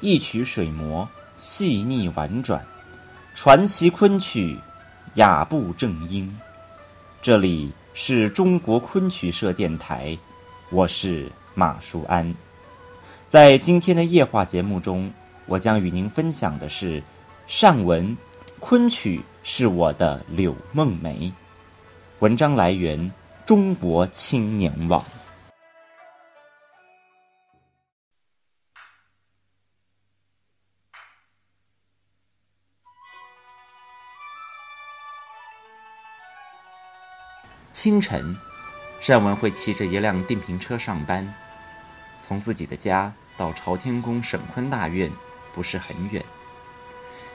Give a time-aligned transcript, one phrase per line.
[0.00, 2.64] 一曲水磨，细腻婉转，
[3.34, 4.56] 传奇昆曲，
[5.14, 6.32] 雅步正音。
[7.20, 10.16] 这里是中国昆曲社电台，
[10.70, 12.32] 我是马淑安。
[13.28, 15.12] 在今天的夜话节目中，
[15.46, 17.02] 我将与您分享的是
[17.48, 18.16] 上文
[18.60, 21.32] 昆曲是我的柳梦梅。
[22.20, 22.96] 文章来源
[23.44, 25.02] 《中国青年网》。
[37.72, 38.36] 清晨，
[39.06, 41.34] 单文会骑着一辆电瓶车上班。
[42.20, 45.10] 从自己的家到朝天宫省昆大院，
[45.54, 46.24] 不是很远。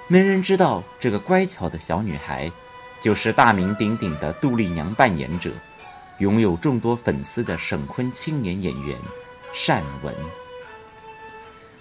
[0.08, 2.52] 没人知道这个乖巧的小女孩，
[3.00, 5.52] 就是大名鼎鼎的杜丽娘扮演者，
[6.17, 8.97] 拥有众多粉丝的省昆青年演员
[9.68, 10.14] 单文。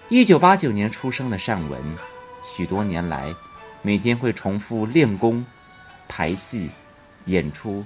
[0.09, 1.81] 一九八九年出生的单文，
[2.43, 3.33] 许多年来，
[3.81, 5.45] 每天会重复练功、
[6.07, 6.71] 排戏、
[7.25, 7.85] 演出。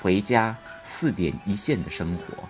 [0.00, 2.44] 回家四点一线的生活，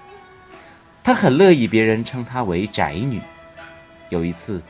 [1.02, 3.20] 她很乐意别人称她为宅女。
[4.10, 4.62] 有一次，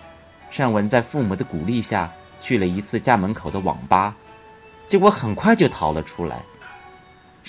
[0.56, 4.16] 单文在父母的鼓励下去了一次家门口的网吧，
[4.86, 6.40] 结果很快就逃了出来。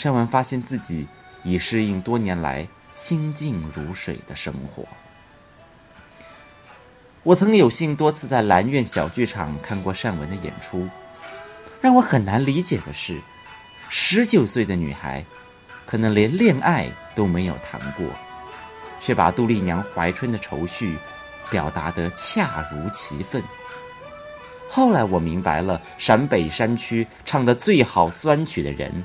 [0.02, 1.08] 单文发现自己
[1.44, 4.86] 已适应多年来心静如水的生活。
[7.24, 10.88] 我曾有幸多次在兰苑小剧场看过单文的演出，
[11.82, 13.20] 让我很难理解的是。
[13.92, 15.26] 十九岁的女孩，
[15.84, 18.06] 可能连恋爱都没有谈过，
[19.00, 20.96] 却把杜丽娘怀春的愁绪
[21.50, 23.42] 表达得恰如其分。
[24.68, 29.04] 后来我明白了，陕北山区唱得最好酸曲的人，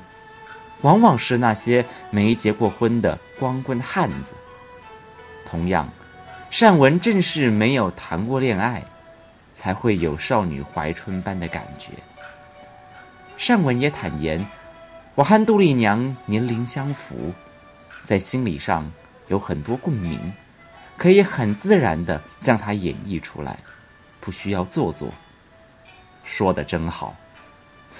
[0.81, 4.33] 往往是那些没结过婚的光棍汉子。
[5.47, 5.89] 同样，
[6.59, 8.83] 单文正是没有谈过恋爱，
[9.51, 11.89] 才会有少女怀春般的感觉。
[13.47, 14.45] 单文也坦言。
[15.15, 17.33] 我和杜丽娘年龄相符，
[18.03, 18.91] 在心理上
[19.29, 20.33] 有很多共鸣，
[20.97, 23.57] 可以很自然地将它演绎出来，
[24.19, 25.09] 不需要做作。
[26.25, 27.15] 说的真好。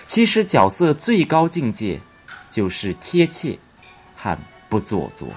[0.08, 2.02] 其实角色最高境界
[2.50, 3.58] 就是贴切
[4.14, 4.38] 和
[4.68, 5.30] 不做作。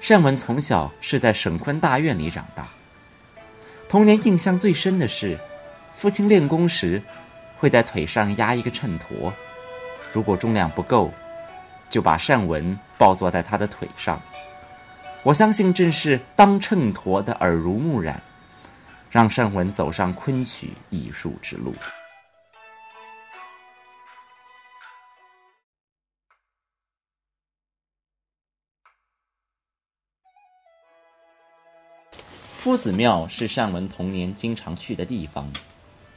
[0.00, 2.68] 单文从小是在省昆大院里长大，
[3.88, 5.36] 童年印象最深的是，
[5.92, 7.02] 父亲练功时
[7.56, 9.32] 会在腿上压一个秤砣。
[10.12, 11.12] 如果重量不够，
[11.90, 14.20] 就把善文抱坐在他的腿上。
[15.22, 18.22] 我相信正是当秤砣的耳濡目染，
[19.10, 21.74] 让善文走上昆曲艺术之路。
[32.52, 35.50] 夫子庙是善文童年经常去的地方，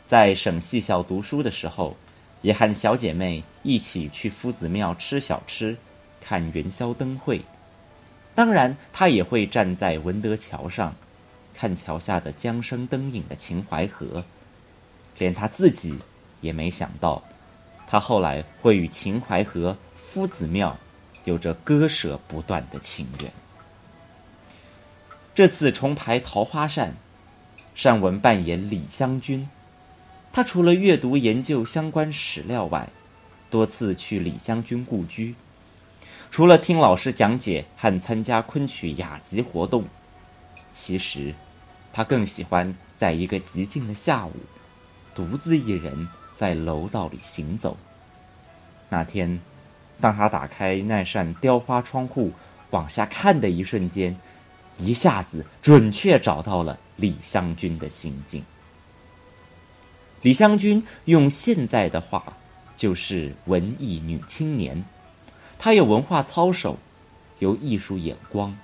[0.06, 1.96] 在省戏校读书的时候。
[2.42, 5.78] 也和小姐妹一起去夫子庙吃小吃，
[6.20, 7.42] 看元宵灯会。
[8.34, 10.96] 当然，他也会站在文德桥上，
[11.54, 14.24] 看桥下的江声灯影的秦淮河。
[15.18, 16.00] 连他自己
[16.40, 17.22] 也没想到，
[17.86, 20.76] 他后来会与秦淮河、夫子庙
[21.26, 23.32] 有着割舍不断的情缘。
[25.36, 26.90] 这次重排《桃花扇》，
[27.84, 29.48] 单文扮演李香君。
[30.34, 32.88] 他除了阅读研究相关史料外，
[33.50, 35.36] 多次去李香君故居。
[36.30, 39.84] 除了听老师讲解和参加昆曲雅集活动，
[40.72, 41.36] 其实
[41.92, 44.32] 他更喜欢在一个极静的下午，
[45.14, 47.76] 独自一人在楼道里行走。
[48.88, 49.42] 那天，
[50.00, 52.32] 当他打开那扇雕花窗户
[52.70, 54.16] 往下看的一瞬间，
[54.78, 58.42] 一下子准确找到了李香君的心境。
[60.22, 62.38] 李香君用现在的话，
[62.76, 64.84] 就是文艺女青年。
[65.58, 66.78] 她有文化操守，
[67.40, 68.56] 有艺术眼光，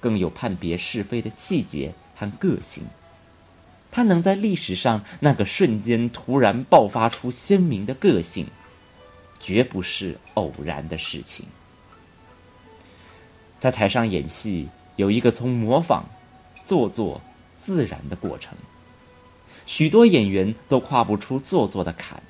[0.00, 2.84] 更有判别是非的气节和个性。
[3.90, 8.46] 她能在历史上那个瞬间突然爆发出鲜明的个性，
[9.40, 11.46] 绝不是偶然的事情。
[13.58, 16.04] 在台上演戏，有一个从模仿、
[16.62, 17.18] 做作、
[17.56, 18.56] 自然的过程。
[19.68, 22.22] 许多演员都跨不出做作的坎，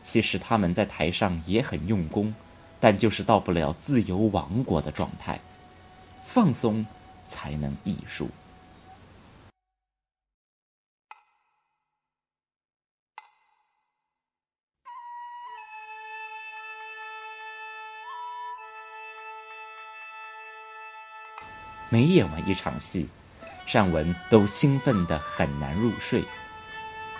[0.00, 2.34] 其实他们在台上也很用功，
[2.80, 5.38] 但就是到不了自由王国的状态。
[6.24, 6.84] 放松
[7.28, 8.30] 才能艺术。
[21.90, 23.10] 每演完一场戏，
[23.66, 26.24] 善文都兴奋得很难入睡，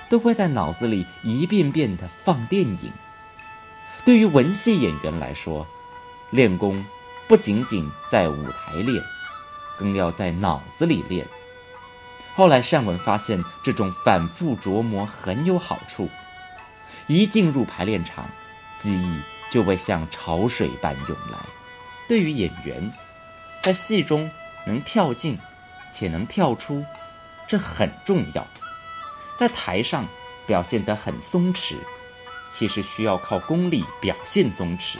[0.08, 2.92] 都会在脑子里一遍遍地放电影。
[4.04, 5.66] 对于文戏演员来说，
[6.30, 6.84] 练功
[7.26, 9.02] 不仅仅在舞台练，
[9.78, 11.26] 更要在脑子里练。
[12.34, 16.08] 后来善文发现这种反复琢磨很有好处，
[17.06, 18.28] 一进入排练场，
[18.78, 19.20] 记忆
[19.50, 21.38] 就会像潮水般涌来。
[22.08, 22.92] 对于演员，
[23.62, 24.30] 在戏中
[24.66, 25.38] 能跳进。
[25.88, 26.84] 且能跳出，
[27.46, 28.46] 这很重要。
[29.36, 30.06] 在台上
[30.46, 31.76] 表现得很松弛，
[32.50, 34.96] 其实需要靠功力表现松弛，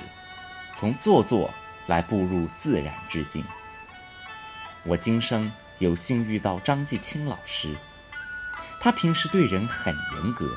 [0.75, 1.51] 从做作
[1.87, 3.45] 来步入自然之境。
[4.85, 7.75] 我今生有幸遇到张继清老师，
[8.81, 10.49] 他平时对人很严格，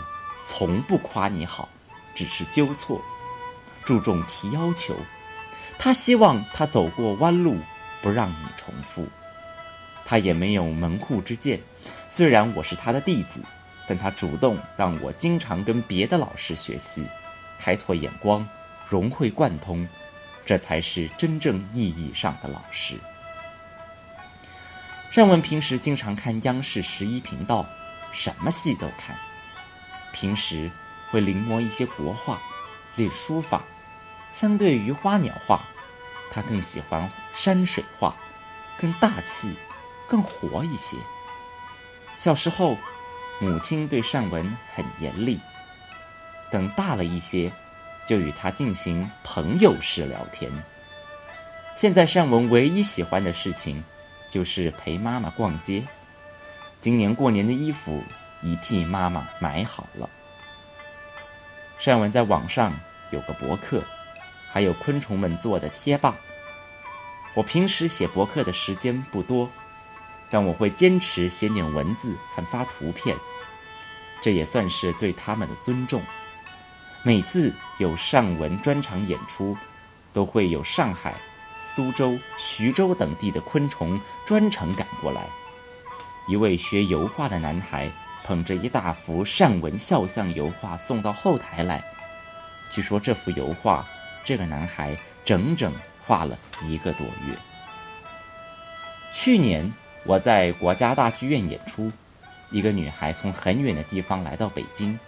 [0.44, 1.70] 从不夸你好，
[2.14, 3.02] 只是纠错，
[3.84, 4.96] 注重提要求。
[5.78, 7.58] 他希望他走过弯路，
[8.02, 9.08] 不让你重复。
[10.06, 11.62] 他也没有门户之见，
[12.10, 13.40] 虽然我是他的弟子，
[13.90, 17.04] 但他主动让我经常跟别的老师学习，
[17.58, 18.48] 开拓眼光，
[18.88, 19.90] 融会贯通，
[20.46, 22.96] 这才是真正意义上的老师。
[25.10, 27.66] 尚文平时经常看央视十一频道，
[28.12, 29.18] 什么戏都看，
[30.14, 30.70] 平时
[31.10, 32.40] 会临摹一些国画，
[32.96, 33.64] 练书法。
[34.32, 35.64] 相对于花鸟画，
[36.32, 38.16] 他更喜欢山水画，
[38.78, 39.52] 更大气。
[40.08, 40.98] 更活一些。
[42.18, 42.76] 小时候，
[43.40, 45.40] 母亲对善文很严厉。
[46.52, 47.52] 等大了一些，
[48.06, 50.52] 就与他进行朋友式聊天。
[51.78, 53.82] 现在善文唯一喜欢的事情，
[54.30, 55.84] 就是陪妈妈逛街。
[56.80, 58.04] 今年过年的衣服
[58.42, 60.10] 已替妈妈买好了。
[61.80, 62.78] 善文在网上
[63.12, 63.82] 有个博客，
[64.52, 66.16] 还有昆虫们做的贴吧。
[67.36, 69.50] 我平时写博客的时间不多。
[70.32, 73.18] 但我会坚持写点文字和发图片，
[74.22, 76.02] 这也算是对他们的尊重。
[77.04, 79.56] 每次有上文专场演出，
[80.12, 81.16] 都会有上海、
[81.76, 85.26] 苏州、徐州等地的昆虫专程赶过来。
[86.28, 87.90] 一位学油画的男孩
[88.24, 91.84] 捧着一大幅上文肖像油画送到后台来，
[92.70, 93.88] 据说这幅油画，
[94.24, 95.74] 这个男孩整整
[96.06, 97.36] 画了一个多月。
[99.14, 99.72] 去年。
[100.06, 101.92] 我在国家大剧院演出，
[102.52, 105.00] 一个女孩从很远的地方来到北京，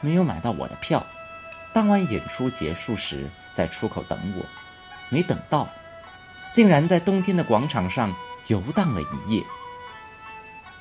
[0.00, 1.04] 没有买到我的票。
[1.72, 4.44] 当晚演出结束时，在出口等我，
[5.10, 5.68] 没等到，
[6.52, 8.14] 竟然在冬天的广场上
[8.46, 9.42] 游荡了一夜。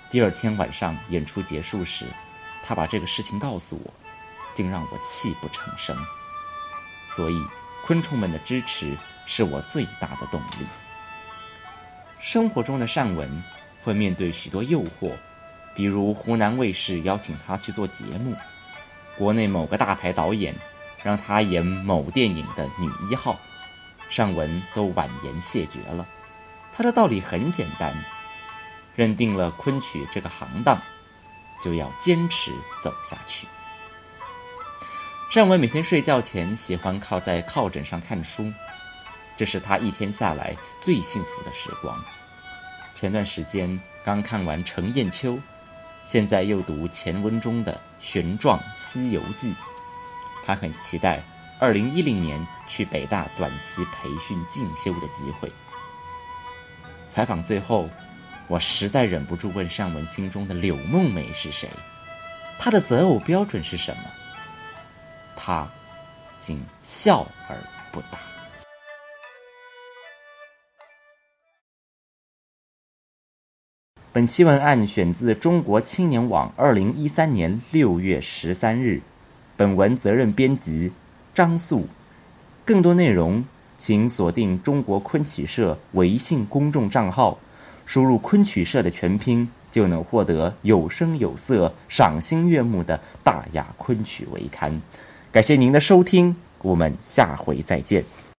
[0.09, 2.05] 第二天晚上演出结束时，
[2.63, 3.93] 她把这个事情告诉我，
[4.53, 5.95] 竟让我泣不成声。
[7.05, 7.41] 所以，
[7.85, 10.65] 昆虫们的支持是我最大的动力。
[12.21, 13.43] 生活中的善文
[13.83, 15.11] 会面对许多诱惑，
[15.77, 18.35] 比如湖南卫视邀请他去做节目，
[19.15, 20.55] 国内某个大牌导演
[21.03, 23.39] 让他演某电影的女一号，
[24.09, 26.03] 尚雯都婉言谢绝了。
[26.73, 27.93] 他的道理很简单：
[28.95, 30.81] 认定了昆曲这个行当，
[31.63, 32.51] 就要坚持
[32.83, 33.45] 走下去。
[35.29, 38.51] 尚雯每天睡觉前喜欢靠在靠枕上看书，
[39.35, 42.03] 这是他一天下来最幸福的时光。
[42.95, 45.37] 前段时间刚看完程砚秋，
[46.07, 49.51] 现在又读钱文忠的《玄奘西游记》，
[50.45, 51.21] 他很期待
[51.59, 55.51] 二零一零年去北大短期培训进修的机会。
[57.09, 57.89] 采访最后，
[58.47, 61.69] 我实在忍不住问尚文心中的柳梦梅是谁？
[62.57, 64.03] 她的择偶标准是什么？
[65.35, 65.67] 他
[66.39, 67.57] 竟笑而
[67.91, 68.17] 不答。
[74.17, 78.99] 本期文案选自中国青年网二零一三年六月十三日，
[79.55, 80.91] 本文责任编辑
[81.35, 81.87] 张素。
[82.65, 83.45] 更多内容
[83.77, 87.37] 请锁定中国昆曲社微信公众账号，
[87.85, 94.81] 输入“昆曲社”的全拼，就能获得有声有色、赏心悦目的大雅昆曲微刊。
[95.31, 98.03] 感谢您的收听，我们下回再见。